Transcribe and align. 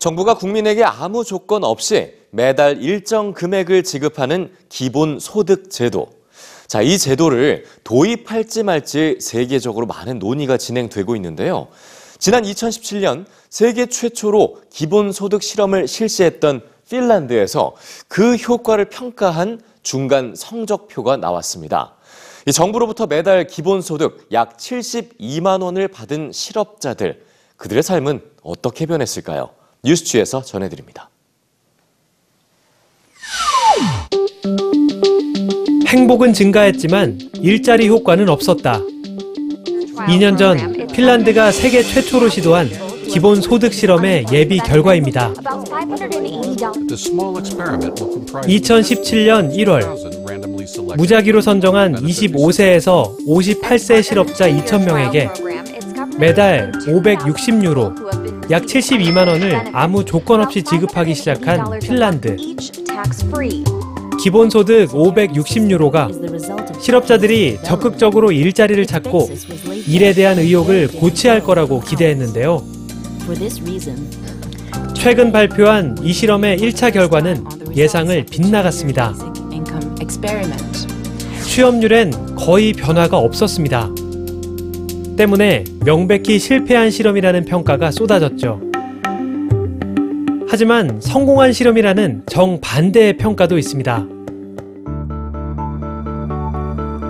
정부가 0.00 0.32
국민에게 0.32 0.82
아무 0.82 1.24
조건 1.24 1.62
없이 1.62 2.14
매달 2.30 2.82
일정 2.82 3.34
금액을 3.34 3.84
지급하는 3.84 4.50
기본 4.70 5.20
소득 5.20 5.70
제도. 5.70 6.08
자, 6.66 6.80
이 6.80 6.96
제도를 6.96 7.66
도입할지 7.84 8.62
말지 8.62 9.18
세계적으로 9.20 9.84
많은 9.84 10.18
논의가 10.18 10.56
진행되고 10.56 11.16
있는데요. 11.16 11.68
지난 12.18 12.44
2017년 12.44 13.26
세계 13.50 13.86
최초로 13.86 14.62
기본 14.70 15.12
소득 15.12 15.42
실험을 15.42 15.86
실시했던 15.86 16.62
핀란드에서 16.88 17.74
그 18.08 18.36
효과를 18.36 18.86
평가한 18.86 19.60
중간 19.82 20.34
성적표가 20.34 21.18
나왔습니다. 21.18 21.96
이 22.46 22.52
정부로부터 22.52 23.06
매달 23.06 23.46
기본소득 23.46 24.28
약 24.32 24.56
72만 24.56 25.62
원을 25.62 25.88
받은 25.88 26.32
실업자들, 26.32 27.22
그들의 27.58 27.82
삶은 27.82 28.22
어떻게 28.42 28.86
변했을까요? 28.86 29.59
뉴스 29.82 30.04
취에서 30.04 30.42
전해드립니다. 30.42 31.08
행복은 35.86 36.32
증가했지만 36.32 37.18
일자리 37.40 37.88
효과는 37.88 38.28
없었다. 38.28 38.80
2년 40.08 40.38
전 40.38 40.86
핀란드가 40.88 41.50
세계 41.52 41.82
최초로 41.82 42.28
시도한 42.28 42.68
기본 43.08 43.40
소득 43.40 43.72
실험의 43.74 44.26
예비 44.32 44.58
결과입니다. 44.58 45.32
2017년 48.42 49.52
1월 49.56 50.96
무작위로 50.96 51.40
선정한 51.40 51.96
25세에서 51.96 53.16
58세 53.26 54.02
실업자 54.02 54.48
2,000명에게 54.48 55.69
매달 56.20 56.70
560유로, 56.86 58.50
약 58.50 58.66
72만 58.66 59.26
원을 59.26 59.58
아무 59.72 60.04
조건 60.04 60.42
없이 60.42 60.62
지급하기 60.62 61.14
시작한 61.14 61.78
핀란드. 61.80 62.36
기본소득 64.22 64.90
560유로가 64.90 66.78
실업자들이 66.78 67.58
적극적으로 67.64 68.32
일자리를 68.32 68.84
찾고 68.86 69.30
일에 69.86 70.12
대한 70.12 70.38
의욕을 70.38 70.88
고취할 70.88 71.42
거라고 71.42 71.80
기대했는데요. 71.80 72.62
최근 74.94 75.32
발표한 75.32 75.96
이 76.02 76.12
실험의 76.12 76.58
1차 76.58 76.92
결과는 76.92 77.46
예상을 77.74 78.26
빗나갔습니다. 78.26 79.14
취업률엔 81.46 82.34
거의 82.36 82.74
변화가 82.74 83.16
없었습니다. 83.16 83.88
때문에 85.16 85.64
명백히 85.84 86.38
실패한 86.38 86.90
실험이라는 86.90 87.44
평가가 87.44 87.90
쏟아졌죠. 87.90 88.60
하지만 90.48 91.00
성공한 91.00 91.52
실험이라는 91.52 92.24
정반대의 92.26 93.16
평가도 93.16 93.56
있습니다. 93.56 94.06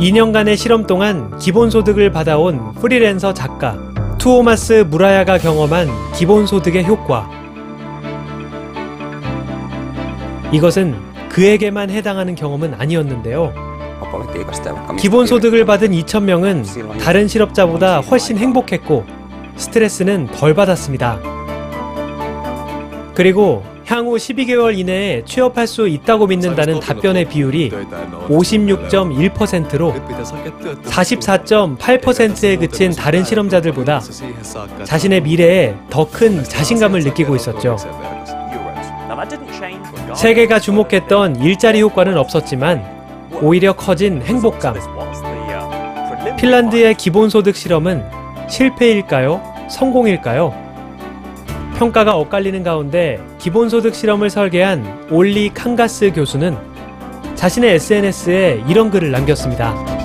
2년간의 0.00 0.56
실험 0.56 0.86
동안 0.86 1.36
기본소득을 1.38 2.12
받아온 2.12 2.72
프리랜서 2.74 3.32
작가 3.34 3.76
투오마스 4.18 4.86
무라야가 4.90 5.38
경험한 5.38 5.88
기본소득의 6.14 6.84
효과. 6.86 7.30
이것은 10.52 10.94
그에게만 11.28 11.90
해당하는 11.90 12.34
경험은 12.34 12.74
아니었는데요. 12.74 13.75
기본소득을 14.96 15.64
받은 15.64 15.90
2,000명은 15.92 16.98
다른 17.00 17.28
실업자보다 17.28 18.00
훨씬 18.00 18.38
행복했고 18.38 19.04
스트레스는 19.56 20.28
덜 20.28 20.54
받았습니다. 20.54 21.18
그리고 23.14 23.64
향후 23.86 24.16
12개월 24.16 24.76
이내에 24.76 25.22
취업할 25.24 25.66
수 25.68 25.86
있다고 25.88 26.26
믿는다는 26.26 26.80
답변의 26.80 27.26
비율이 27.26 27.70
56.1%로 28.28 29.94
44.8%에 30.84 32.56
그친 32.56 32.90
다른 32.92 33.22
실험자들보다 33.24 34.00
자신의 34.84 35.22
미래에 35.22 35.74
더 35.88 36.04
큰 36.10 36.42
자신감을 36.42 37.00
느끼고 37.04 37.36
있었죠. 37.36 37.76
세계가 40.16 40.58
주목했던 40.60 41.36
일자리 41.42 41.80
효과는 41.80 42.18
없었지만 42.18 42.95
오히려 43.42 43.72
커진 43.74 44.22
행복감. 44.22 44.74
핀란드의 46.36 46.94
기본소득 46.94 47.54
실험은 47.56 48.04
실패일까요? 48.48 49.40
성공일까요? 49.68 50.54
평가가 51.78 52.16
엇갈리는 52.16 52.62
가운데 52.62 53.18
기본소득 53.38 53.94
실험을 53.94 54.30
설계한 54.30 55.08
올리 55.10 55.50
칸가스 55.50 56.12
교수는 56.12 56.56
자신의 57.34 57.74
SNS에 57.74 58.64
이런 58.66 58.90
글을 58.90 59.10
남겼습니다. 59.10 59.95